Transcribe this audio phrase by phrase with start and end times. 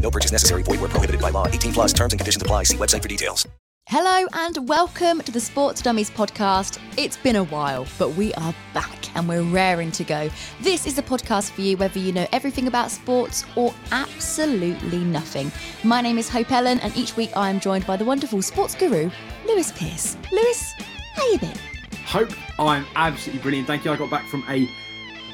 [0.00, 0.62] No purchase necessary.
[0.62, 1.46] Void where prohibited by law.
[1.48, 2.62] 18 plus terms and conditions apply.
[2.64, 3.46] See website for details.
[3.88, 6.80] Hello and welcome to the Sports Dummies podcast.
[6.96, 10.28] It's been a while, but we are back and we're raring to go.
[10.60, 15.52] This is a podcast for you whether you know everything about sports or absolutely nothing.
[15.84, 18.74] My name is Hope Ellen and each week I am joined by the wonderful sports
[18.74, 19.08] guru,
[19.46, 20.16] Lewis Peers.
[20.32, 20.72] Lewis,
[21.14, 21.56] how you been?
[22.06, 23.68] Hope I'm absolutely brilliant.
[23.68, 23.92] Thank you.
[23.92, 24.68] I got back from a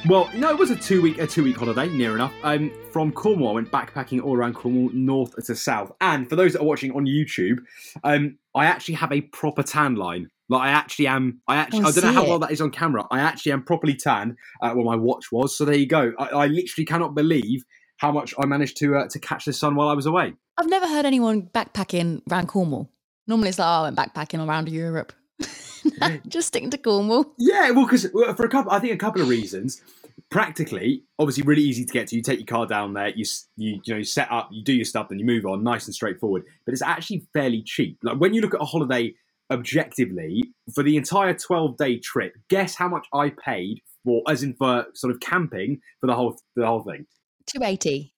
[0.09, 2.33] well, no, it was a two week a two week holiday, near enough.
[2.43, 5.93] Um, from Cornwall, I went backpacking all around Cornwall, north to south.
[6.01, 7.59] And for those that are watching on YouTube,
[8.03, 10.29] um, I actually have a proper tan line.
[10.49, 11.41] Like I actually am.
[11.47, 11.85] I actually.
[11.85, 12.29] Oh, I don't know how it.
[12.29, 13.05] well that is on camera.
[13.11, 14.37] I actually am properly tan.
[14.61, 15.57] Uh, well, my watch was.
[15.57, 16.13] So there you go.
[16.19, 17.65] I, I literally cannot believe
[17.99, 20.35] how much I managed to uh, to catch the sun while I was away.
[20.59, 22.91] I've never heard anyone backpacking around Cornwall.
[23.27, 25.13] Normally it's like, oh, I went backpacking around Europe.
[26.29, 27.33] Just sticking to Cornwall.
[27.39, 29.83] Yeah, well, because for a couple, I think a couple of reasons.
[30.31, 32.17] Practically, obviously, really easy to get to.
[32.17, 33.25] You take your car down there, you
[33.57, 35.87] you you know you set up, you do your stuff, then you move on, nice
[35.87, 36.45] and straightforward.
[36.65, 37.99] But it's actually fairly cheap.
[38.03, 39.15] Like when you look at a holiday
[39.51, 40.45] objectively
[40.75, 44.87] for the entire twelve day trip, guess how much I paid for, as in for
[44.95, 47.07] sort of camping for the whole the whole thing.
[47.47, 48.12] 280.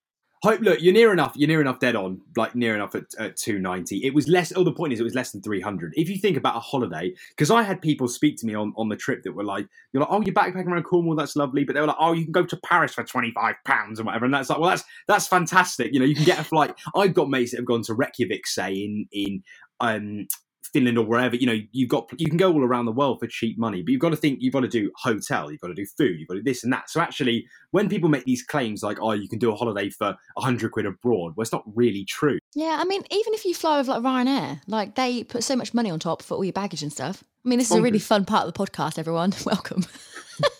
[0.45, 1.33] Hope, look, you're near enough.
[1.35, 4.05] You're near enough dead on, like near enough at, at 290.
[4.05, 4.53] It was less.
[4.55, 5.95] Oh, the point is, it was less than 300.
[5.97, 8.87] If you think about a holiday, because I had people speak to me on, on
[8.87, 11.73] the trip that were like, "You're like, oh, you're backpacking around Cornwall, that's lovely," but
[11.73, 14.33] they were like, "Oh, you can go to Paris for 25 pounds and whatever," and
[14.35, 15.91] that's like, well, that's that's fantastic.
[15.91, 16.75] You know, you can get a flight.
[16.95, 19.43] I've got mates that have gone to Reykjavik, say in in
[19.79, 20.27] um,
[20.75, 23.27] Finland or wherever, you know, you've got you can go all around the world for
[23.27, 25.73] cheap money, but you've got to think you've got to do hotel, you've got to
[25.73, 26.89] do food, you've got to do this and that.
[26.89, 30.15] So actually, when people make these claims like, "Oh, you can do a holiday for
[30.37, 32.39] hundred quid abroad," well, it's not really true.
[32.53, 35.73] Yeah, I mean, even if you fly with like Ryanair, like they put so much
[35.73, 37.23] money on top for all your baggage and stuff.
[37.45, 39.33] I mean, this is a really fun part of the podcast, everyone.
[39.45, 39.85] Welcome.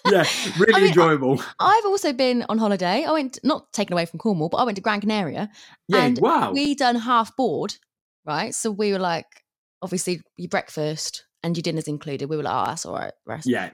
[0.09, 0.23] Yeah,
[0.57, 1.41] really I mean, enjoyable.
[1.59, 3.03] I've also been on holiday.
[3.03, 5.49] I went not taken away from Cornwall, but I went to Gran Canaria.
[5.89, 6.53] Yeah, and wow.
[6.53, 7.75] We done half board,
[8.23, 8.55] right?
[8.55, 9.43] So we were like,
[9.81, 12.30] obviously, your breakfast and your dinner's included.
[12.30, 13.13] We were like, oh, that's all right.
[13.25, 13.47] Rest.
[13.47, 13.69] yeah,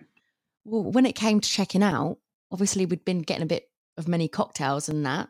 [0.66, 2.18] Well, when it came to checking out,
[2.52, 5.30] obviously we'd been getting a bit of many cocktails and that.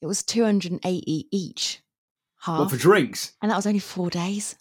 [0.00, 1.80] It was two hundred and eighty each,
[2.40, 3.32] half, what for drinks?
[3.40, 4.56] and that was only four days.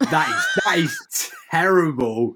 [0.00, 2.34] That is that is terrible.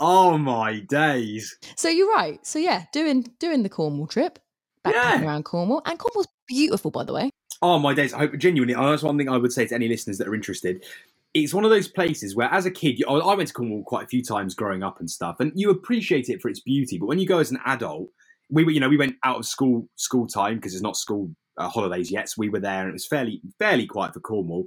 [0.00, 1.56] Oh my days.
[1.76, 2.44] So you're right.
[2.46, 4.38] So yeah, doing doing the Cornwall trip,
[4.86, 5.26] backpacking Yeah.
[5.26, 7.30] around Cornwall, and Cornwall's beautiful, by the way.
[7.60, 8.14] Oh my days!
[8.14, 8.74] I hope genuinely.
[8.74, 10.84] Oh, that's one thing I would say to any listeners that are interested.
[11.34, 14.08] It's one of those places where, as a kid, I went to Cornwall quite a
[14.08, 16.98] few times growing up and stuff, and you appreciate it for its beauty.
[16.98, 18.08] But when you go as an adult,
[18.50, 21.30] we were, you know, we went out of school school time because it's not school
[21.58, 22.28] uh, holidays yet.
[22.28, 24.66] So we were there, and it was fairly fairly quiet for Cornwall.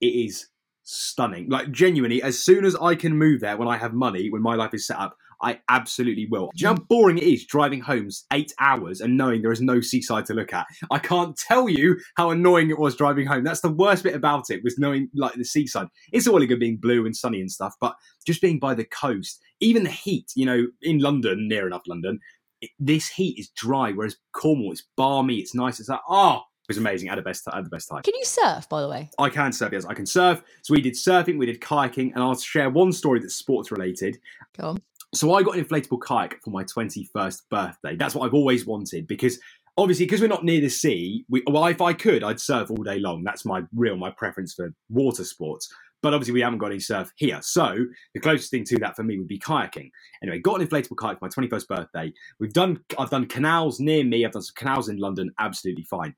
[0.00, 0.48] It is
[0.82, 1.48] stunning.
[1.48, 4.54] Like genuinely, as soon as I can move there, when I have money, when my
[4.54, 6.50] life is set up, I absolutely will.
[6.54, 6.78] Do you know mm.
[6.78, 10.34] how boring it is driving home eight hours and knowing there is no seaside to
[10.34, 10.66] look at?
[10.90, 13.44] I can't tell you how annoying it was driving home.
[13.44, 15.88] That's the worst bit about it was knowing like the seaside.
[16.12, 17.94] It's all good being blue and sunny and stuff, but
[18.26, 20.30] just being by the coast, even the heat.
[20.34, 22.18] You know, in London, near enough London,
[22.60, 25.80] it, this heat is dry, whereas Cornwall it's balmy, it's nice.
[25.80, 26.42] It's like oh.
[26.68, 27.08] It was amazing.
[27.08, 27.46] I had the best.
[27.46, 28.02] I had the best time.
[28.02, 29.08] Can you surf, by the way?
[29.20, 30.42] I can surf, yes, I can surf.
[30.62, 34.18] So we did surfing, we did kayaking, and I'll share one story that's sports related.
[34.58, 34.82] Go on.
[35.16, 37.96] So I got an inflatable kayak for my 21st birthday.
[37.96, 39.38] That's what I've always wanted because
[39.78, 41.24] obviously because we're not near the sea.
[41.28, 43.24] We, well, if I could, I'd surf all day long.
[43.24, 45.68] That's my real my preference for water sports.
[46.02, 47.38] But obviously, we haven't got any surf here.
[47.40, 47.74] So
[48.14, 49.90] the closest thing to that for me would be kayaking.
[50.22, 52.12] Anyway, got an inflatable kayak for my 21st birthday.
[52.38, 54.24] We've done, I've done canals near me.
[54.24, 55.32] I've done some canals in London.
[55.40, 56.14] Absolutely fine.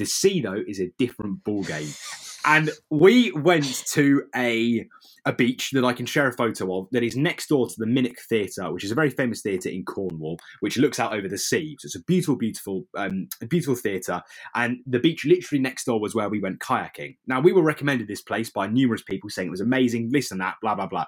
[0.00, 1.90] The sea though is a different ball game.
[2.46, 4.86] And we went to a
[5.26, 7.84] a beach that I can share a photo of that is next door to the
[7.84, 11.36] Minack Theatre, which is a very famous theatre in Cornwall, which looks out over the
[11.36, 11.76] sea.
[11.78, 14.22] So it's a beautiful, beautiful, um, beautiful theatre.
[14.54, 17.18] And the beach literally next door was where we went kayaking.
[17.26, 20.40] Now we were recommended this place by numerous people saying it was amazing, this and
[20.40, 21.04] that, blah blah blah.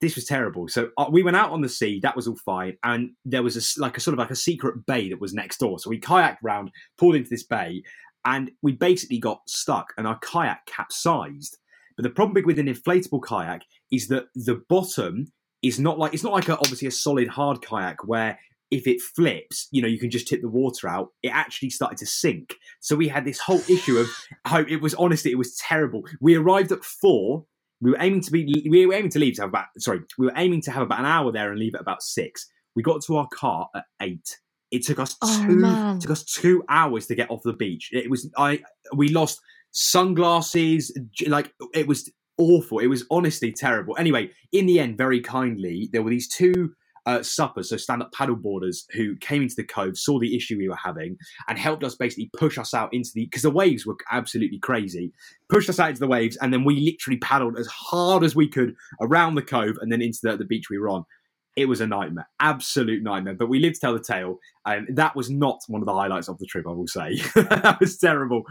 [0.00, 0.68] This was terrible.
[0.68, 2.00] So uh, we went out on the sea.
[2.02, 4.84] That was all fine, and there was a, like a sort of like a secret
[4.84, 5.78] bay that was next door.
[5.78, 7.82] So we kayaked round, pulled into this bay,
[8.24, 11.58] and we basically got stuck, and our kayak capsized.
[11.96, 13.62] But the problem with an inflatable kayak
[13.92, 15.32] is that the bottom
[15.62, 18.38] is not like it's not like a, obviously a solid hard kayak where
[18.70, 21.10] if it flips, you know, you can just tip the water out.
[21.22, 22.56] It actually started to sink.
[22.80, 24.08] So we had this whole issue of
[24.44, 26.02] how it was honestly, it was terrible.
[26.20, 27.46] We arrived at four.
[27.80, 30.26] We were aiming to be we were aiming to leave to have about sorry, we
[30.26, 32.46] were aiming to have about an hour there and leave at about six.
[32.74, 34.38] We got to our car at eight.
[34.74, 35.98] It took us Oh, two man.
[36.00, 37.90] took us two hours to get off the beach.
[37.92, 38.60] It was I
[38.94, 39.40] we lost
[39.72, 42.78] sunglasses, like it was awful.
[42.80, 43.96] It was honestly terrible.
[43.98, 46.72] Anyway, in the end, very kindly, there were these two
[47.06, 50.56] uh, suppers, so stand up paddle boarders, who came into the cove, saw the issue
[50.56, 51.16] we were having,
[51.48, 55.12] and helped us basically push us out into the because the waves were absolutely crazy.
[55.50, 58.48] Pushed us out into the waves, and then we literally paddled as hard as we
[58.48, 61.04] could around the cove and then into the, the beach we were on.
[61.56, 63.34] It was a nightmare, absolute nightmare.
[63.34, 66.28] But we lived to tell the tale, and that was not one of the highlights
[66.28, 66.66] of the trip.
[66.66, 68.44] I will say that was terrible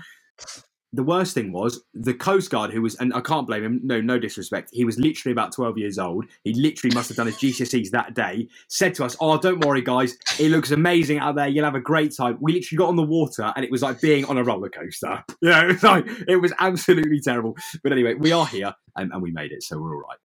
[0.93, 3.99] the worst thing was the Coast Guard, who was, and I can't blame him, no,
[3.99, 4.69] no disrespect.
[4.71, 6.25] He was literally about 12 years old.
[6.43, 8.47] He literally must have done his GCSEs that day.
[8.69, 10.15] Said to us, Oh, don't worry, guys.
[10.39, 11.47] It looks amazing out there.
[11.47, 12.37] You'll have a great time.
[12.39, 15.23] We literally got on the water and it was like being on a roller coaster.
[15.41, 17.57] Know, it was like, it was absolutely terrible.
[17.81, 20.17] But anyway, we are here and, and we made it, so we're all right.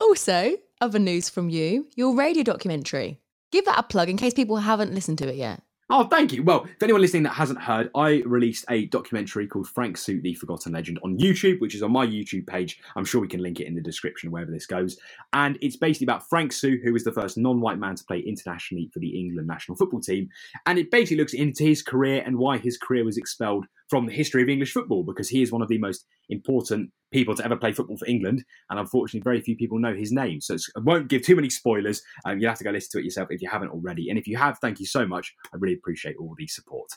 [0.00, 3.20] Also, other news from you, your radio documentary.
[3.52, 5.62] Give that a plug in case people haven't listened to it yet.
[5.94, 6.42] Oh, thank you.
[6.42, 10.32] Well, if anyone listening that hasn't heard, I released a documentary called Frank Soo, the
[10.34, 12.80] Forgotten Legend on YouTube, which is on my YouTube page.
[12.96, 14.98] I'm sure we can link it in the description wherever this goes.
[15.34, 18.20] And it's basically about Frank Soo, who was the first non white man to play
[18.20, 20.30] internationally for the England national football team.
[20.66, 24.12] And it basically looks into his career and why his career was expelled from the
[24.12, 27.56] history of English football, because he is one of the most important people to ever
[27.56, 28.42] play football for England.
[28.70, 30.40] And unfortunately, very few people know his name.
[30.40, 32.00] So it's, I won't give too many spoilers.
[32.24, 34.08] Um, you'll have to go listen to it yourself if you haven't already.
[34.08, 35.34] And if you have, thank you so much.
[35.52, 36.88] I really appreciate all the support.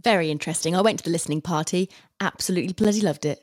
[0.00, 0.76] Very interesting.
[0.76, 1.90] I went to the listening party,
[2.20, 3.40] absolutely bloody loved it.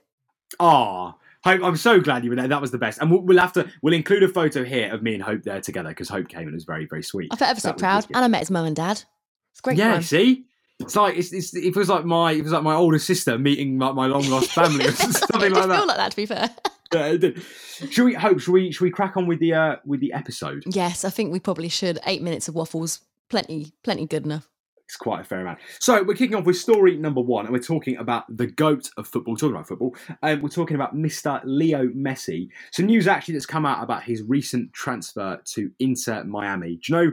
[0.58, 2.48] Ah, Hope, I'm so glad you were there.
[2.48, 3.02] That was the best.
[3.02, 5.60] And we'll, we'll have to, we'll include a photo here of me and Hope there
[5.60, 7.28] together because Hope came and it was very, very sweet.
[7.30, 9.04] I felt ever so proud, and I met his mum and dad.
[9.52, 10.04] It's great yeah, fun.
[10.04, 10.46] see?
[10.82, 13.78] It's like, it's, it's, it feels like my, it was like my older sister meeting
[13.78, 15.78] my, my long lost family or something like that.
[15.78, 16.50] feel like that, to be fair.
[16.94, 17.42] Yeah, it did.
[17.90, 20.64] Should we, Hope, should we, should we crack on with the, uh, with the episode?
[20.68, 22.00] yes, I think we probably should.
[22.06, 23.00] Eight minutes of waffles,
[23.30, 24.50] plenty, plenty good enough.
[24.84, 25.60] It's quite a fair amount.
[25.80, 29.08] So we're kicking off with story number one, and we're talking about the goat of
[29.08, 29.38] football.
[29.38, 31.40] Talking about football, um, we're talking about Mr.
[31.46, 32.50] Leo Messi.
[32.74, 36.76] Some news actually that's come out about his recent transfer to Inter Miami.
[36.76, 37.12] Do you know?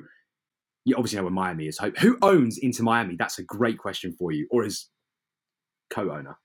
[0.84, 1.78] You obviously know where Miami is.
[1.78, 3.16] Hope who owns Inter Miami?
[3.16, 4.88] That's a great question for you, or is
[5.90, 6.38] co-owner?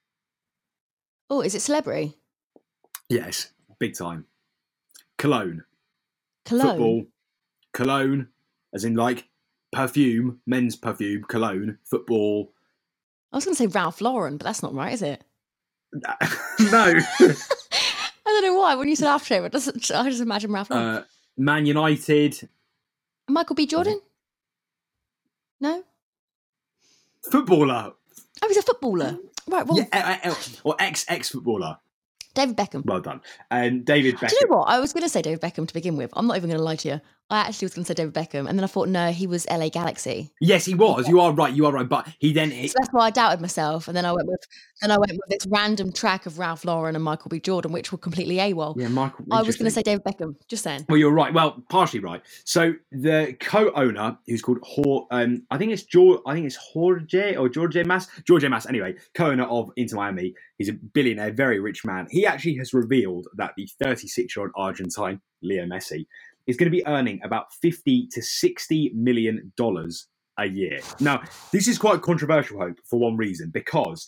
[1.30, 2.14] Oh, is it celebrity?
[3.08, 4.26] Yes, big time.
[5.18, 5.62] Cologne,
[6.44, 6.68] Cologne.
[6.68, 7.04] football,
[7.72, 8.28] cologne,
[8.74, 9.28] as in like
[9.72, 12.52] perfume, men's perfume, cologne, football.
[13.32, 15.24] I was going to say Ralph Lauren, but that's not right, is it?
[15.94, 16.04] no.
[18.26, 18.74] I don't know why.
[18.74, 19.90] When you said aftershave, it doesn't.
[19.92, 20.86] I just imagine Ralph Lauren.
[20.86, 21.04] uh,
[21.36, 22.48] Man United,
[23.28, 23.66] Michael B.
[23.66, 24.00] Jordan.
[25.64, 25.82] No.
[27.32, 27.92] footballer.
[28.42, 29.16] Oh, he's a footballer.
[29.48, 29.66] Right.
[29.66, 31.78] Well, Yeah, uh, uh, or ex ex footballer.
[32.34, 32.84] David Beckham.
[32.84, 33.22] Well done.
[33.50, 34.28] And David Beckham.
[34.28, 34.68] Do you know what?
[34.68, 36.10] I was going to say David Beckham to begin with.
[36.12, 37.00] I'm not even going to lie to you.
[37.30, 39.46] I actually was going to say David Beckham, and then I thought, no, he was
[39.48, 40.30] LA Galaxy.
[40.40, 41.08] Yes, he was.
[41.08, 41.52] You are right.
[41.52, 41.88] You are right.
[41.88, 44.40] But he then he, So that's why I doubted myself, and then I went with,
[44.82, 47.40] then I went with this random track of Ralph Lauren and Michael B.
[47.40, 48.74] Jordan, which were completely AWOL.
[48.76, 49.24] yeah, Michael.
[49.30, 49.82] I was going to say.
[49.84, 50.34] David Beckham.
[50.48, 50.86] Just saying.
[50.88, 51.32] Well, you're right.
[51.32, 52.22] Well, partially right.
[52.44, 57.36] So the co-owner, who's called Hor, um, I think it's George, I think it's Jorge
[57.36, 58.66] or Jorge Mas, Jorge Mas.
[58.66, 60.34] Anyway, co-owner of Inter Miami.
[60.56, 62.06] He's a billionaire, very rich man.
[62.10, 66.06] He actually has revealed that the 36-year-old Argentine Leo Messi
[66.46, 70.08] is going to be earning about 50 to 60 million dollars
[70.38, 70.80] a year.
[71.00, 71.22] Now,
[71.52, 74.06] this is quite controversial, Hope, for one reason, because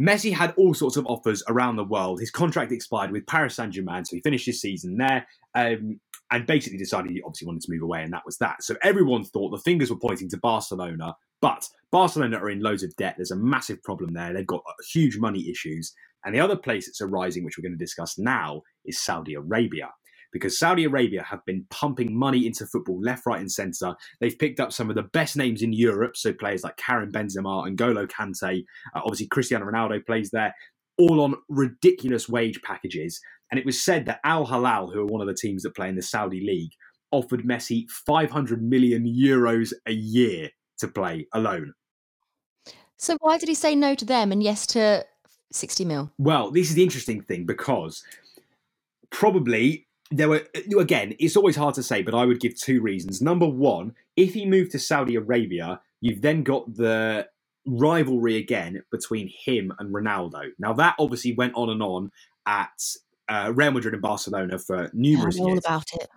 [0.00, 2.20] Messi had all sorts of offers around the world.
[2.20, 6.46] His contract expired with Paris Saint Germain, so he finished his season there um, and
[6.46, 8.62] basically decided he obviously wanted to move away, and that was that.
[8.62, 12.94] So everyone thought the fingers were pointing to Barcelona, But Barcelona are in loads of
[12.96, 13.14] debt.
[13.16, 14.32] There's a massive problem there.
[14.32, 15.92] They've got huge money issues.
[16.24, 19.90] And the other place that's arising, which we're going to discuss now, is Saudi Arabia.
[20.32, 23.94] Because Saudi Arabia have been pumping money into football left, right, and centre.
[24.20, 27.66] They've picked up some of the best names in Europe, so players like Karim Benzema
[27.66, 28.64] and Golo Kante.
[28.94, 30.54] Uh, obviously, Cristiano Ronaldo plays there,
[30.98, 33.20] all on ridiculous wage packages.
[33.50, 35.88] And it was said that Al Hilal, who are one of the teams that play
[35.88, 36.72] in the Saudi league,
[37.10, 41.72] offered Messi 500 million euros a year to play alone.
[42.96, 45.06] So why did he say no to them and yes to
[45.52, 46.12] 60 mil?
[46.18, 48.02] Well, this is the interesting thing because
[49.10, 50.42] probably there were
[50.78, 53.20] again, it's always hard to say, but I would give two reasons.
[53.20, 57.28] Number one, if he moved to Saudi Arabia, you've then got the
[57.66, 60.50] rivalry again between him and Ronaldo.
[60.58, 62.10] Now that obviously went on and on
[62.46, 62.82] at
[63.28, 65.60] uh, Real Madrid and Barcelona for numerous I'm all years.
[65.66, 66.08] about it.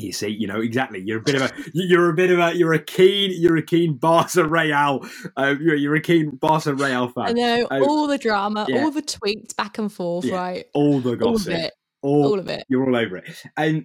[0.00, 1.00] You see, you know exactly.
[1.04, 3.62] You're a bit of a, you're a bit of a, you're a keen, you're a
[3.62, 5.04] keen Barca Real,
[5.36, 7.28] uh, you're, you're a keen Barca Real fan.
[7.28, 8.84] I know Uh, all the drama, yeah.
[8.84, 10.36] all the tweets back and forth, Yeah.
[10.36, 10.66] right?
[10.72, 11.72] all the All gossip, it.
[12.02, 12.64] All, All of it.
[12.68, 13.42] You're all over it.
[13.56, 13.84] And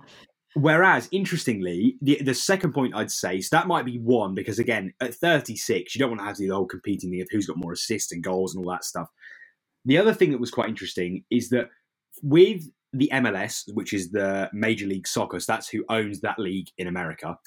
[0.56, 4.94] whereas, interestingly, the the second point I'd say, so that might be one because again,
[5.02, 7.48] at 36, you don't want to have to do the whole competing thing of who's
[7.48, 9.10] got more assists and goals and all that stuff.
[9.86, 11.70] The other thing that was quite interesting is that
[12.22, 16.68] with the MLS, which is the Major League Soccer, so that's who owns that league
[16.78, 17.38] in America,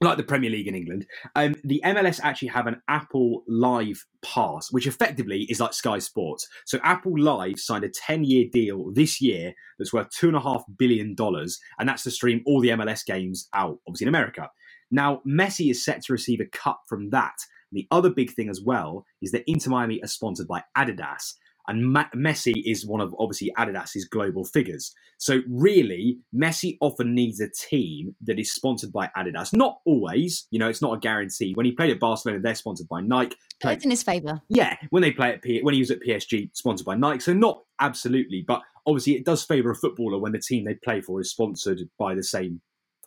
[0.00, 4.70] like the Premier League in England, um, the MLS actually have an Apple Live Pass,
[4.70, 6.48] which effectively is like Sky Sports.
[6.66, 11.88] So Apple Live signed a 10 year deal this year that's worth $2.5 billion, and
[11.88, 14.50] that's to stream all the MLS games out, obviously in America.
[14.90, 17.34] Now, Messi is set to receive a cut from that.
[17.72, 21.34] The other big thing as well is that Inter Miami are sponsored by Adidas,
[21.68, 24.92] and Ma- Messi is one of obviously Adidas's global figures.
[25.18, 29.54] So really, Messi often needs a team that is sponsored by Adidas.
[29.54, 31.52] Not always, you know, it's not a guarantee.
[31.54, 33.36] When he played at Barcelona, they're sponsored by Nike.
[33.60, 34.42] Played- It's in his favour.
[34.48, 37.20] yeah, when they play at P- when he was at PSG, sponsored by Nike.
[37.20, 41.00] So not absolutely, but obviously it does favour a footballer when the team they play
[41.00, 42.60] for is sponsored by the same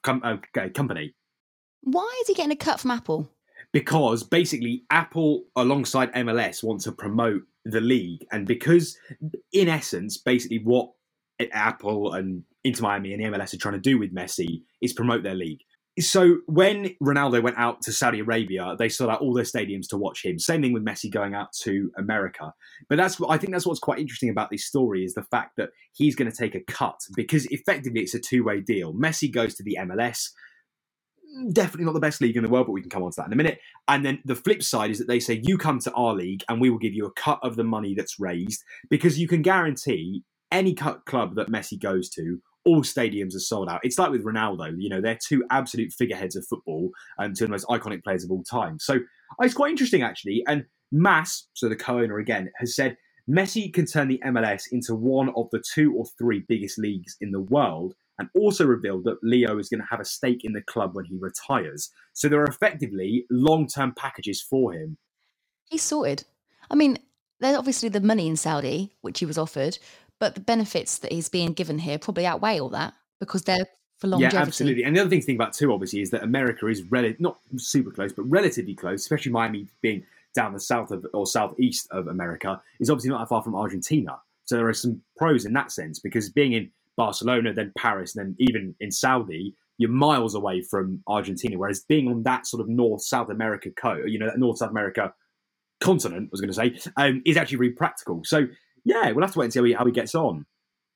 [0.03, 0.37] com- uh,
[0.73, 1.13] company.
[1.81, 3.29] Why is he getting a cut from Apple?
[3.73, 8.97] Because basically Apple alongside MLS want to promote the league, and because
[9.51, 10.91] in essence, basically what
[11.51, 15.23] Apple and Inter Miami and the MLS are trying to do with Messi is promote
[15.23, 15.59] their league.
[15.99, 19.97] So when Ronaldo went out to Saudi Arabia, they sold out all their stadiums to
[19.97, 20.37] watch him.
[20.37, 22.53] Same thing with Messi going out to America.
[22.87, 25.69] But that's I think that's what's quite interesting about this story is the fact that
[25.93, 28.93] he's going to take a cut because effectively it's a two-way deal.
[28.93, 30.29] Messi goes to the MLS,
[31.51, 33.27] definitely not the best league in the world, but we can come on to that
[33.27, 33.59] in a minute.
[33.87, 36.61] And then the flip side is that they say you come to our league and
[36.61, 40.23] we will give you a cut of the money that's raised because you can guarantee
[40.51, 43.79] any club that Messi goes to, all stadiums are sold out.
[43.83, 47.49] It's like with Ronaldo, you know, they're two absolute figureheads of football and two of
[47.49, 48.77] the most iconic players of all time.
[48.79, 50.43] So uh, it's quite interesting actually.
[50.47, 52.97] And Mas, so the co-owner again, has said
[53.29, 57.31] Messi can turn the MLS into one of the two or three biggest leagues in
[57.31, 60.61] the world and also revealed that Leo is going to have a stake in the
[60.61, 61.91] club when he retires.
[62.13, 64.97] So there are effectively long term packages for him.
[65.65, 66.23] He's sorted.
[66.69, 66.97] I mean,
[67.39, 69.77] there's obviously the money in Saudi, which he was offered,
[70.19, 73.67] but the benefits that he's being given here probably outweigh all that because they're
[73.99, 74.35] for longevity.
[74.35, 74.83] Yeah, absolutely.
[74.83, 77.37] And the other thing to think about too, obviously, is that America is rel- not
[77.57, 80.03] super close, but relatively close, especially Miami being
[80.35, 84.19] down the south of or southeast of America, is obviously not that far from Argentina.
[84.45, 88.25] So there are some pros in that sense because being in Barcelona, then Paris, and
[88.25, 91.57] then even in Saudi, you're miles away from Argentina.
[91.57, 94.71] Whereas being on that sort of North South America co, you know, that North South
[94.71, 95.13] America
[95.79, 98.21] continent, I was going to say, um, is actually really practical.
[98.25, 98.47] So
[98.83, 100.45] yeah, we'll have to wait and see how he, how he gets on.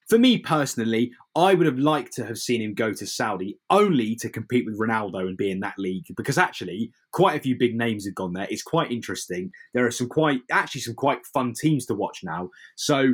[0.10, 4.15] For me personally, I would have liked to have seen him go to Saudi only
[4.15, 7.77] to compete with Ronaldo and be in that league because actually quite a few big
[7.77, 8.48] names have gone there.
[8.50, 9.51] It's quite interesting.
[9.74, 12.50] There are some quite actually some quite fun teams to watch now.
[12.75, 13.13] So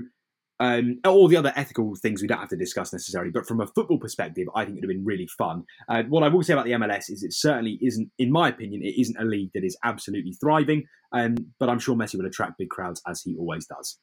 [0.60, 3.68] um, all the other ethical things we don't have to discuss necessarily, but from a
[3.68, 5.64] football perspective, I think it would have been really fun.
[5.88, 8.82] Uh, what I will say about the MLS is it certainly isn't, in my opinion,
[8.84, 10.86] it isn't a league that is absolutely thriving.
[11.12, 14.00] Um, but I'm sure Messi will attract big crowds as he always does.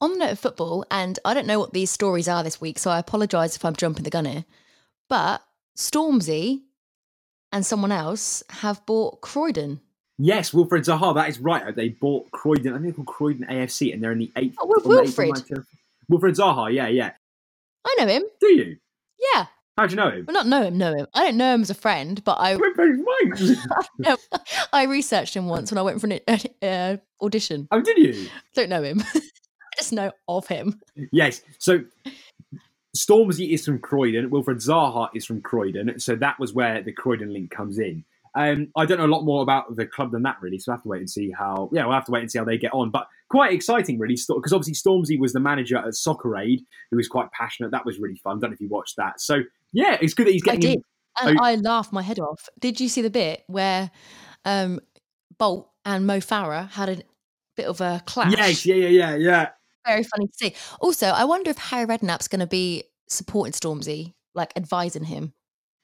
[0.00, 2.78] On the note of football, and I don't know what these stories are this week,
[2.78, 4.44] so I apologise if I'm jumping the gun here,
[5.08, 5.42] but
[5.76, 6.62] Stormzy
[7.52, 9.80] and someone else have bought Croydon.
[10.18, 11.74] Yes, Wilfred Zaha, that is right.
[11.74, 14.56] They bought Croydon, I think they're called Croydon AFC, and they're in the eighth.
[14.58, 15.28] Oh, Wil- the eighth Wilfred.
[15.28, 15.66] or ninth tier.
[16.08, 17.12] Wilfred Zaha, yeah, yeah.
[17.86, 18.22] I know him.
[18.40, 18.76] Do you?
[19.34, 19.46] Yeah.
[19.76, 20.24] How do you know him?
[20.26, 21.06] Well, not know him, know him.
[21.12, 23.56] I don't know him as a friend, but I We're very right.
[23.98, 24.16] no,
[24.72, 26.20] I researched him once when I went for an
[26.62, 27.68] uh, audition.
[27.70, 28.28] oh, did you?
[28.54, 29.02] Don't know him.
[29.14, 29.20] I
[29.76, 30.80] just know of him.
[31.12, 31.42] Yes.
[31.58, 31.80] So
[32.96, 34.30] Stormzy is from Croydon.
[34.30, 36.00] Wilfred Zaha is from Croydon.
[36.00, 38.04] So that was where the Croydon link comes in.
[38.36, 40.76] Um, I don't know a lot more about the club than that really, so we'll
[40.76, 41.70] have to wait and see how.
[41.72, 42.90] Yeah, we'll have to wait and see how they get on.
[42.90, 47.08] But quite exciting, really, because obviously Stormzy was the manager at Soccer Aid, who was
[47.08, 47.70] quite passionate.
[47.70, 48.36] That was really fun.
[48.36, 49.20] I Don't know if you watched that.
[49.20, 49.40] So
[49.72, 50.58] yeah, it's good that he's getting.
[50.58, 50.82] I did.
[51.22, 52.48] And Oh, I laughed my head off.
[52.60, 53.90] Did you see the bit where
[54.44, 54.80] um,
[55.38, 56.98] Bolt and Mo Farah had a
[57.56, 58.34] bit of a clash?
[58.36, 59.48] Yes, yeah, yeah, yeah, yeah.
[59.86, 60.54] Very funny to see.
[60.80, 65.32] Also, I wonder if Harry Redknapp's going to be supporting Stormzy, like advising him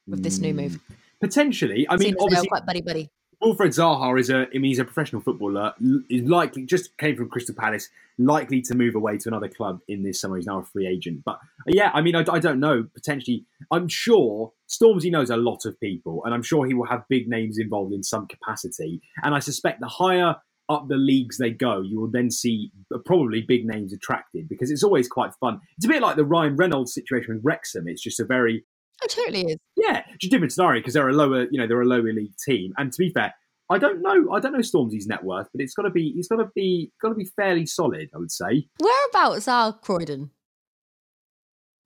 [0.07, 0.81] with this new move.
[1.23, 3.11] Potentially, I mean, Seeing as they are obviously, quite buddy buddy.
[3.41, 4.47] Wilfred Zaha is a.
[4.55, 5.73] I mean, he's a professional footballer.
[6.11, 7.89] Is likely just came from Crystal Palace,
[8.19, 10.37] likely to move away to another club in this summer.
[10.37, 11.23] He's now a free agent.
[11.25, 12.87] But uh, yeah, I mean, I, I don't know.
[12.95, 17.05] Potentially, I'm sure Stormzy knows a lot of people, and I'm sure he will have
[17.09, 19.01] big names involved in some capacity.
[19.23, 20.37] And I suspect the higher
[20.69, 24.71] up the leagues they go, you will then see uh, probably big names attracted because
[24.71, 25.61] it's always quite fun.
[25.77, 27.89] It's a bit like the Ryan Reynolds situation with Wrexham.
[27.89, 28.65] It's just a very
[29.03, 29.57] Oh, totally is.
[29.77, 32.35] yeah, just a different scenario because they're a lower, you know, they're a lower league
[32.45, 32.73] team.
[32.79, 33.35] And to be fair,
[33.71, 36.29] I don't know, I don't know Stormzy's net worth, but it's got to be, it's
[36.29, 38.67] got to be, got to be fairly solid, I would say.
[38.79, 40.31] Whereabouts are Croydon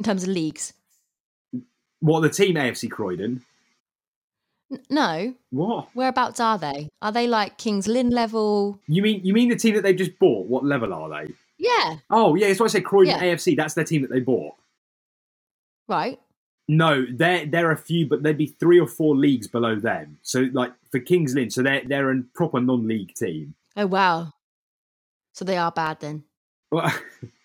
[0.01, 0.73] in terms of leagues?
[2.01, 3.43] What the team AFC Croydon?
[4.71, 5.35] N- no.
[5.51, 6.89] What Whereabouts are they?
[7.01, 8.79] Are they like Kings Lynn level?
[8.89, 9.21] you mean?
[9.25, 10.49] You mean the team that they've just bought?
[10.49, 11.33] What level are they?
[11.59, 11.97] Yeah.
[12.11, 13.23] Oh, yeah, that's why I said Croydon Yeah.
[13.35, 13.57] AFC.
[13.57, 14.55] That's their team that they bought.
[15.89, 16.21] Right.
[16.69, 20.19] No, they're they're a few, but they'd be three or four leagues below them.
[20.23, 23.55] So like for Kings Lynn, so they're they're a proper non-league team.
[23.77, 24.33] Oh wow.
[25.33, 26.25] So they are bad then.
[26.73, 26.93] Well,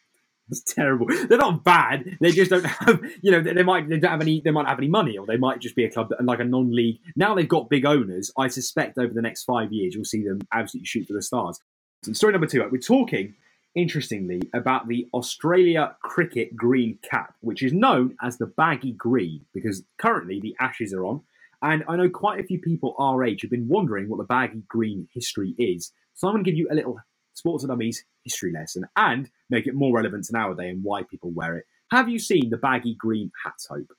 [0.52, 1.08] It's terrible.
[1.08, 2.18] They're not bad.
[2.20, 4.68] They just don't have, you know, they, they might they don't have any they might
[4.68, 7.00] have any money, or they might just be a club that like a non-league.
[7.16, 8.32] Now they've got big owners.
[8.38, 11.60] I suspect over the next five years you'll see them absolutely shoot for the stars.
[12.04, 13.34] So story number two, we're talking
[13.76, 19.84] interestingly about the Australia cricket green cap, which is known as the baggy green because
[19.98, 21.22] currently the Ashes are on.
[21.62, 24.64] And I know quite a few people our age have been wondering what the baggy
[24.68, 25.92] green history is.
[26.16, 26.98] So I'm going to give you a little
[27.34, 31.32] Sports and Dummies history lesson and make it more relevant to nowadays and why people
[31.32, 31.66] wear it.
[31.92, 33.92] Have you seen the baggy green hat, Hope?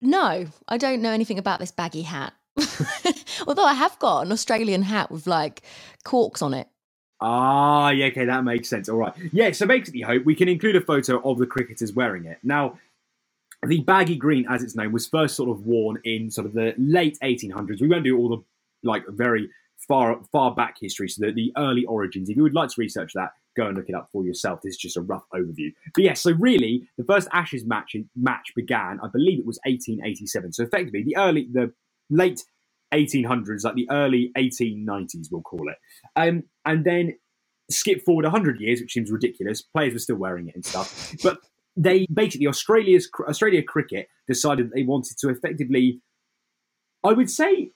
[0.00, 2.32] No, I don't know anything about this baggy hat.
[3.46, 5.62] Although I have got an Australian hat with like
[6.04, 6.68] corks on it.
[7.20, 8.88] Ah, yeah, okay, that makes sense.
[8.88, 9.12] All right.
[9.32, 12.38] Yeah, so basically, Hope, we can include a photo of the cricketers wearing it.
[12.42, 12.78] Now,
[13.66, 16.74] the baggy green, as it's known, was first sort of worn in sort of the
[16.78, 17.80] late 1800s.
[17.80, 18.44] We won't do all the
[18.84, 19.50] like very
[19.88, 22.28] far far back history, so the, the early origins.
[22.28, 24.60] If you would like to research that, go and look it up for yourself.
[24.62, 25.72] This is just a rough overview.
[25.94, 30.52] But yes, so really, the first Ashes match match began, I believe it was 1887.
[30.52, 31.72] So effectively, the early, the
[32.10, 32.44] late
[32.92, 35.76] 1800s, like the early 1890s, we'll call it.
[36.16, 37.14] Um, and then
[37.70, 39.62] skip forward 100 years, which seems ridiculous.
[39.62, 41.14] Players were still wearing it and stuff.
[41.22, 41.38] But
[41.76, 46.00] they basically, Australia's Australia cricket decided they wanted to effectively,
[47.04, 47.70] I would say,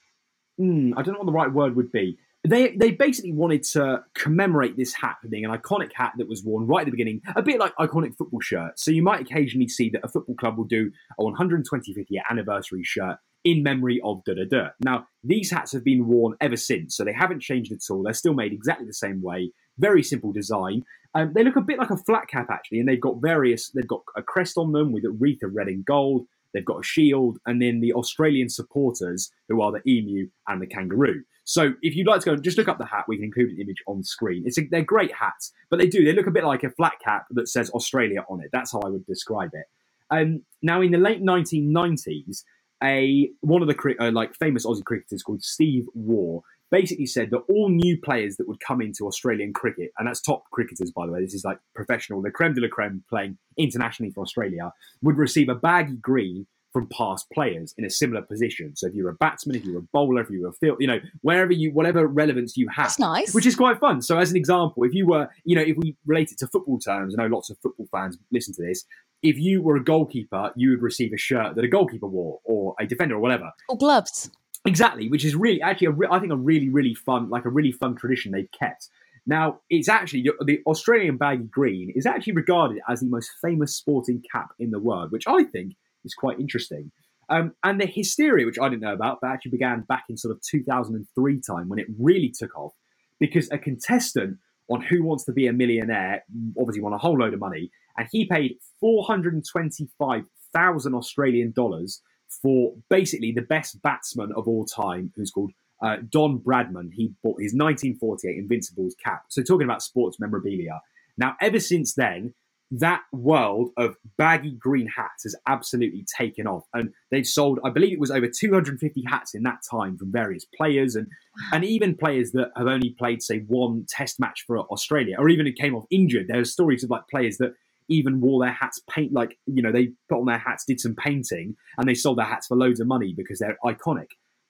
[0.58, 2.18] hmm, I don't know what the right word would be.
[2.46, 6.66] They, they basically wanted to commemorate this hat being an iconic hat that was worn
[6.66, 8.84] right at the beginning, a bit like iconic football shirts.
[8.84, 12.82] So you might occasionally see that a football club will do a 125th year anniversary
[12.82, 14.68] shirt in memory of da da da.
[14.80, 18.02] Now, these hats have been worn ever since, so they haven't changed at all.
[18.02, 19.52] They're still made exactly the same way.
[19.78, 20.84] Very simple design.
[21.14, 23.70] Um, they look a bit like a flat cap actually, and they've got various.
[23.70, 26.26] They've got a crest on them with a wreath of red and gold.
[26.52, 30.66] They've got a shield, and then the Australian supporters, who are the emu and the
[30.66, 31.22] kangaroo.
[31.44, 33.50] So, if you'd like to go and just look up the hat, we can include
[33.50, 34.44] an image on screen.
[34.46, 36.94] It's a, they're great hats, but they do they look a bit like a flat
[37.02, 38.50] cap that says Australia on it.
[38.52, 39.66] That's how I would describe it.
[40.10, 42.44] Um, now, in the late 1990s,
[42.82, 46.40] a one of the uh, like famous Aussie cricketers called Steve Waugh
[46.70, 50.44] basically said that all new players that would come into Australian cricket, and that's top
[50.50, 54.10] cricketers by the way, this is like professional, the creme de la creme playing internationally
[54.10, 58.74] for Australia, would receive a baggy green from past players in a similar position.
[58.74, 60.98] So if you're a batsman, if you're a bowler, if you're a field, you know,
[61.20, 63.34] wherever you, whatever relevance you have, That's nice.
[63.34, 64.00] which is quite fun.
[64.00, 66.78] So as an example, if you were, you know, if we relate it to football
[66.78, 68.84] terms, I know lots of football fans listen to this.
[69.22, 72.74] If you were a goalkeeper, you would receive a shirt that a goalkeeper wore, or
[72.80, 73.52] a defender, or whatever.
[73.68, 74.30] Or gloves.
[74.64, 77.50] Exactly, which is really actually, a re- I think, a really, really fun, like a
[77.50, 78.88] really fun tradition they've kept.
[79.26, 84.22] Now, it's actually the Australian baggy green is actually regarded as the most famous sporting
[84.32, 86.90] cap in the world, which I think is quite interesting.
[87.28, 90.34] Um, and the hysteria, which I didn't know about, but actually began back in sort
[90.34, 92.72] of 2003 time when it really took off,
[93.18, 94.38] because a contestant
[94.68, 96.24] on Who Wants to Be a Millionaire
[96.58, 102.02] obviously won a whole load of money, and he paid 425,000 Australian dollars
[102.42, 106.90] for basically the best batsman of all time, who's called uh, Don Bradman.
[106.92, 109.24] He bought his 1948 Invincibles cap.
[109.28, 110.80] So talking about sports memorabilia.
[111.18, 112.32] Now, ever since then,
[112.72, 117.92] that world of baggy green hats has absolutely taken off, and they've sold, I believe
[117.92, 121.06] it was over 250 hats in that time from various players and
[121.52, 125.46] and even players that have only played, say, one Test match for Australia, or even
[125.46, 126.28] it came off injured.
[126.28, 127.54] There are stories of like players that
[127.88, 130.94] even wore their hats paint like you know they put on their hats, did some
[130.94, 134.08] painting, and they sold their hats for loads of money because they're iconic.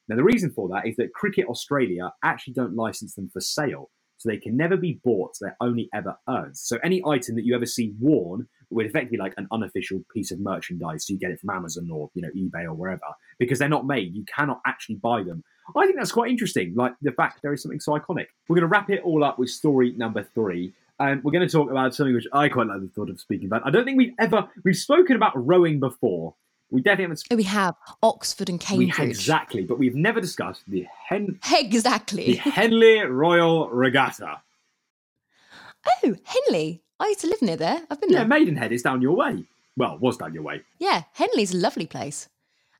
[0.08, 3.90] Now the reason for that is that Cricket Australia actually don't license them for sale.
[4.22, 6.56] So they can never be bought, they're only ever earned.
[6.56, 10.38] So any item that you ever see worn would effectively like an unofficial piece of
[10.38, 11.06] merchandise.
[11.06, 13.00] So you get it from Amazon or you know eBay or wherever
[13.38, 14.14] because they're not made.
[14.14, 15.42] You cannot actually buy them.
[15.76, 16.74] I think that's quite interesting.
[16.76, 18.26] Like the fact there is something so iconic.
[18.48, 20.72] We're going to wrap it all up with story number three.
[20.98, 23.46] And we're going to talk about something which I quite like the thought of speaking
[23.46, 23.66] about.
[23.66, 26.34] I don't think we've ever we've spoken about rowing before.
[26.72, 27.24] We definitely haven't.
[27.30, 29.10] Oh, we have Oxford and We, Cambridge.
[29.10, 32.24] exactly, but we've never discussed the Hen Exactly.
[32.24, 34.40] the Henley Royal Regatta.
[36.04, 36.82] Oh, Henley.
[36.98, 37.82] I used to live near there.
[37.90, 38.28] I've been Yeah, there.
[38.28, 39.44] Maidenhead is down your way.
[39.76, 40.62] Well, was down your way.
[40.78, 42.28] Yeah, Henley's a lovely place.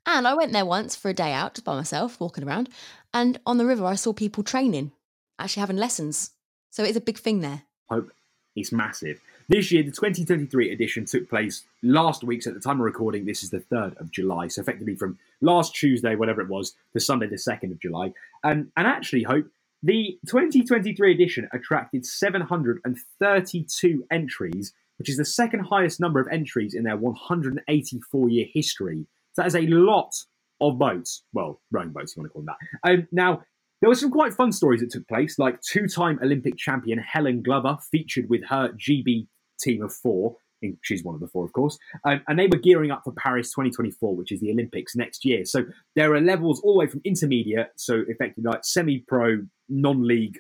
[0.07, 2.68] And I went there once for a day out just by myself, walking around.
[3.12, 4.92] And on the river, I saw people training,
[5.38, 6.31] actually having lessons.
[6.70, 7.62] So it's a big thing there.
[7.90, 8.11] Hope
[8.57, 9.20] it's massive.
[9.48, 12.42] This year, the 2023 edition took place last week.
[12.42, 14.48] So at the time of recording, this is the 3rd of July.
[14.48, 18.12] So effectively from last Tuesday, whatever it was, to Sunday, the 2nd of July.
[18.44, 19.46] Um, and actually, Hope,
[19.83, 26.85] the 2023 edition attracted 732 entries, which is the second highest number of entries in
[26.85, 29.07] their 184 year history.
[29.33, 30.14] So that is a lot
[30.61, 31.24] of boats.
[31.33, 32.90] Well, rowing boats, you want to call them that.
[32.90, 33.42] Um, now,
[33.83, 37.42] there were some quite fun stories that took place, like two time Olympic champion Helen
[37.42, 39.27] Glover featured with her GB
[39.61, 40.37] team of four.
[40.83, 41.77] She's one of the four, of course.
[42.05, 45.45] Um, and they were gearing up for Paris 2024, which is the Olympics next year.
[45.45, 45.64] So
[45.97, 50.38] there are levels all the way from intermediate, so effectively like semi pro, non league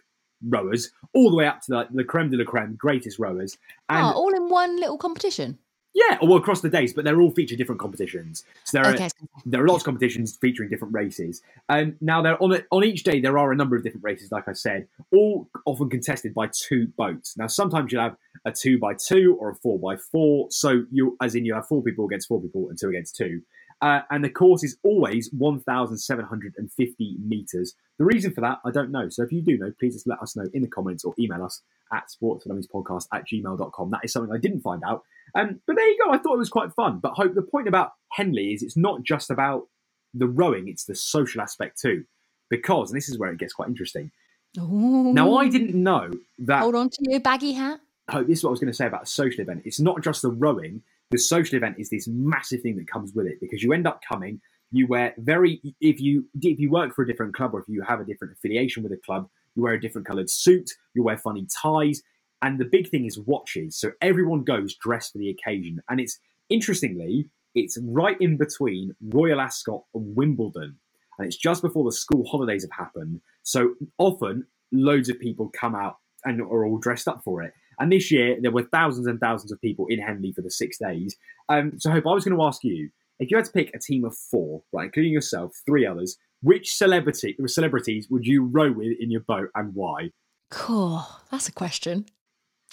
[0.48, 3.58] rowers, all the way up to like the creme de la creme, greatest rowers.
[3.88, 5.58] And oh, all in one little competition.
[5.94, 8.44] Yeah, or across the days, but they're all feature different competitions.
[8.64, 9.08] So there are Okay.
[9.44, 11.42] there are lots of competitions featuring different races.
[11.68, 14.32] Um, now, there on a, on each day there are a number of different races,
[14.32, 17.36] like I said, all often contested by two boats.
[17.36, 20.48] Now, sometimes you'll have a two by two or a four by four.
[20.50, 23.42] So you, as in, you have four people against four people and two against two.
[23.82, 27.74] Uh, and the course is always 1,750 meters.
[27.98, 29.08] The reason for that, I don't know.
[29.08, 31.42] So if you do know, please just let us know in the comments or email
[31.42, 33.90] us at sportsfordummiespodcast at gmail.com.
[33.90, 35.02] That is something I didn't find out.
[35.34, 36.12] Um, but there you go.
[36.12, 37.00] I thought it was quite fun.
[37.00, 39.66] But hope the point about Henley is it's not just about
[40.14, 42.04] the rowing; it's the social aspect too.
[42.50, 44.12] Because, and this is where it gets quite interesting.
[44.58, 45.12] Ooh.
[45.12, 46.60] Now, I didn't know that.
[46.60, 47.80] Hold on to your baggy hat.
[48.10, 49.62] Hope this is what I was going to say about a social event.
[49.64, 50.82] It's not just the rowing.
[51.12, 54.00] The social event is this massive thing that comes with it because you end up
[54.06, 54.40] coming.
[54.70, 57.82] You wear very if you if you work for a different club or if you
[57.82, 60.70] have a different affiliation with a club, you wear a different coloured suit.
[60.94, 62.02] You wear funny ties,
[62.40, 63.78] and the big thing is watches.
[63.78, 69.42] So everyone goes dressed for the occasion, and it's interestingly it's right in between Royal
[69.42, 70.78] Ascot and Wimbledon,
[71.18, 73.20] and it's just before the school holidays have happened.
[73.42, 77.52] So often, loads of people come out and are all dressed up for it.
[77.82, 80.78] And this year, there were thousands and thousands of people in Henley for the six
[80.78, 81.16] days.
[81.48, 83.78] Um, so, Hope, I was going to ask you if you had to pick a
[83.80, 88.92] team of four, right, including yourself, three others, which celebrity celebrities would you row with
[89.00, 90.12] in your boat and why?
[90.48, 91.04] Cool.
[91.32, 92.06] That's a question.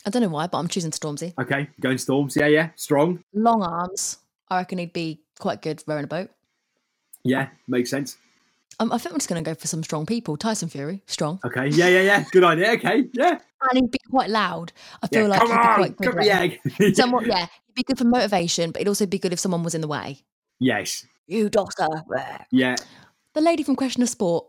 [0.06, 1.34] I don't know why, but I'm choosing Stormzy.
[1.41, 4.19] Okay, going Storms, yeah, yeah, strong, Long arms.
[4.48, 6.30] I reckon he'd be quite good rowing a boat.
[7.24, 8.15] yeah, makes sense.
[8.81, 10.37] Um, I think I'm just going to go for some strong people.
[10.37, 11.39] Tyson Fury, strong.
[11.45, 12.71] Okay, yeah, yeah, yeah, good idea.
[12.73, 13.39] Okay, yeah,
[13.69, 14.71] And he'd be quite loud.
[15.03, 15.19] I yeah.
[15.19, 16.13] feel like come he'd be on, quite good.
[16.13, 16.21] come,
[16.79, 17.47] yeah, Somewhat, yeah.
[17.67, 19.87] He'd be good for motivation, but it'd also be good if someone was in the
[19.87, 20.19] way.
[20.59, 21.87] yes, You doctor.
[22.51, 22.75] yeah.
[23.33, 24.45] The lady from Question of Sport,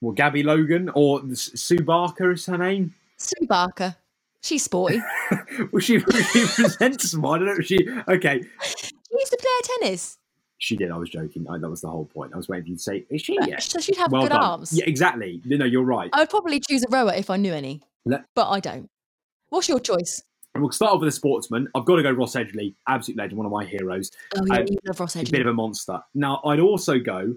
[0.00, 2.94] Well, Gabby Logan or Sue Barker is her name.
[3.16, 3.96] Sue Barker.
[4.42, 5.00] She's sporty.
[5.72, 5.98] Well, she,
[6.32, 7.14] she presents.
[7.16, 7.54] I don't know.
[7.58, 8.40] if She okay.
[8.62, 10.17] she used to play tennis.
[10.58, 10.90] She did.
[10.90, 11.46] I was joking.
[11.48, 12.34] I, that was the whole point.
[12.34, 13.58] I was waiting for you to say, "Is she?" Yeah.
[13.60, 14.42] So she'd have well good done.
[14.42, 14.72] arms.
[14.72, 15.40] Yeah, exactly.
[15.44, 16.10] No, no, you're right.
[16.12, 18.90] I would probably choose a rower if I knew any, Le- but I don't.
[19.50, 20.22] What's your choice?
[20.54, 21.68] And we'll start off with a sportsman.
[21.74, 24.10] I've got to go Ross Edgley, absolute legend, one of my heroes.
[24.36, 26.00] Oh, yeah, Um, you love Ross a bit of a monster.
[26.14, 27.36] Now, I'd also go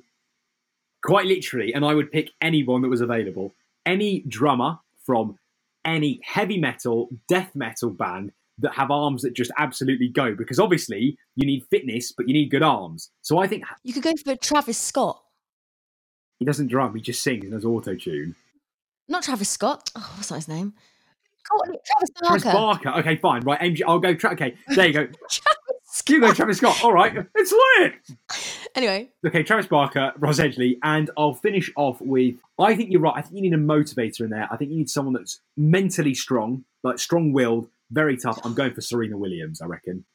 [1.04, 3.54] quite literally, and I would pick anyone that was available,
[3.86, 5.38] any drummer from
[5.86, 8.32] any heavy metal, death metal band
[8.62, 10.34] that have arms that just absolutely go.
[10.36, 13.10] Because obviously, you need fitness, but you need good arms.
[13.22, 15.22] So I think You could go for Travis Scott.
[16.40, 18.36] he doesn't drum; he just sings and has auto tune.
[19.08, 19.90] Not Travis Scott.
[19.96, 20.74] Oh, what's that his name?
[21.52, 22.90] Oh, God, Travis Travis Barker.
[22.92, 23.00] Barker.
[23.00, 23.42] Okay, fine.
[23.42, 23.82] Right, MG.
[23.88, 24.14] I'll go.
[24.14, 25.06] Tra- okay, there you go.
[25.30, 25.58] Travis
[26.08, 26.82] You go, Travis Scott.
[26.84, 27.94] All right, it's lit.
[28.76, 33.14] Anyway, Okay, Travis Barker, Ross Edgley, and I'll finish off with I think you're right.
[33.16, 34.48] I think you need a motivator in there.
[34.50, 38.40] I think you need someone that's mentally strong, like strong willed, very tough.
[38.44, 39.62] I'm going for Serena Williams.
[39.62, 40.06] I reckon.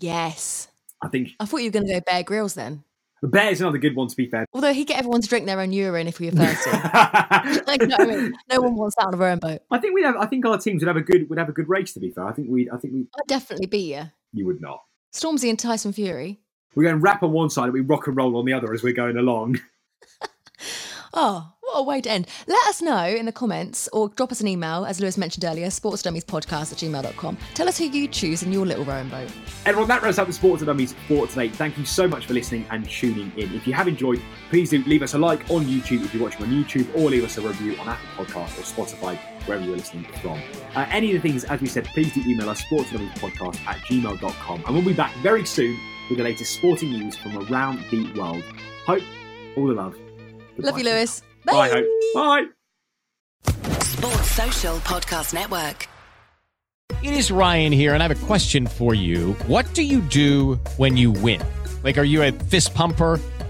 [0.00, 0.68] Yes.
[1.02, 2.84] I think I thought you were going to go Bear Grylls then.
[3.20, 4.08] the Bear's another good one.
[4.08, 4.46] To be fair.
[4.52, 6.70] Although he'd get everyone to drink their own urine if we were thirsty.
[7.66, 8.34] like, you know I mean?
[8.50, 9.62] No one wants that on a rowing boat.
[9.70, 10.16] I think we have.
[10.16, 11.92] I think our teams would have a good would have a good race.
[11.94, 12.70] To be fair, I think we.
[12.70, 13.00] I think we.
[13.00, 14.04] I'd definitely beat you.
[14.32, 14.82] You would not.
[15.12, 16.38] Stormzy and Tyson Fury.
[16.74, 18.82] We're going rap on one side and we rock and roll on the other as
[18.82, 19.60] we're going along.
[21.14, 22.26] Oh, what a way to end.
[22.46, 25.68] Let us know in the comments or drop us an email, as Lewis mentioned earlier,
[25.68, 27.36] sportsdummiespodcast at gmail.com.
[27.54, 29.30] Tell us who you choose in your little rowing boat.
[29.66, 31.48] Everyone, that wraps up the Sports Dummies for today.
[31.48, 33.54] Thank you so much for listening and tuning in.
[33.54, 36.42] If you have enjoyed, please do leave us a like on YouTube if you're watching
[36.42, 40.04] on YouTube, or leave us a review on Apple Podcasts or Spotify, wherever you're listening
[40.22, 40.40] from.
[40.74, 44.64] Uh, any of the things, as we said, please do email us sportsanddummiespodcast at gmail.com.
[44.66, 48.42] And we'll be back very soon with the latest sporting news from around the world.
[48.86, 49.02] Hope,
[49.56, 49.96] all the love.
[50.58, 51.22] Love you, Lewis.
[51.44, 51.84] Bye, Hope.
[52.14, 52.44] Bye.
[53.80, 55.88] Sports Social Podcast Network.
[57.02, 59.32] It is Ryan here, and I have a question for you.
[59.46, 61.42] What do you do when you win?
[61.82, 63.18] Like, are you a fist pumper?